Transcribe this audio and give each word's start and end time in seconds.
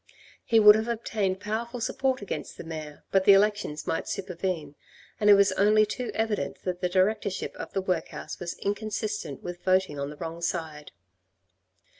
He 0.43 0.59
would 0.59 0.73
have 0.73 0.87
obtained 0.87 1.39
powerful 1.41 1.79
support 1.79 2.23
against 2.23 2.57
the 2.57 2.63
mayor 2.63 3.03
but 3.11 3.23
the 3.25 3.33
elections 3.33 3.85
might 3.85 4.07
supervene, 4.07 4.73
and 5.19 5.29
it 5.29 5.35
was 5.35 5.51
only 5.51 5.85
too 5.85 6.09
evident 6.15 6.63
that 6.63 6.81
the 6.81 6.89
directorship 6.89 7.55
of 7.57 7.71
the 7.73 7.83
workhouse 7.83 8.39
was 8.39 8.57
inconsistent 8.57 9.43
with 9.43 9.63
voting 9.63 9.99
on 9.99 10.09
the 10.09 10.17
wrong 10.17 10.41
side. 10.41 10.89